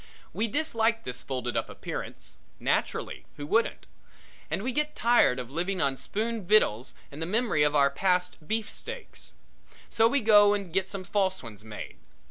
We 0.33 0.47
dislike 0.47 1.03
this 1.03 1.21
folded 1.21 1.55
up 1.55 1.69
appearance 1.69 2.31
naturally 2.59 3.25
who 3.37 3.45
wouldn't? 3.45 3.85
And 4.49 4.63
we 4.63 4.71
get 4.71 4.95
tired 4.95 5.37
of 5.37 5.51
living 5.51 5.79
on 5.79 5.95
spoon 5.95 6.43
victuals 6.43 6.95
and 7.11 7.21
the 7.21 7.27
memory 7.27 7.61
of 7.61 7.75
past 7.93 8.37
beef 8.47 8.71
steaks. 8.73 9.33
So 9.89 10.07
we 10.07 10.21
go 10.21 10.55
and 10.55 10.73
get 10.73 10.89
some 10.89 11.03
false 11.03 11.43
ones 11.43 11.63
made. 11.63 11.97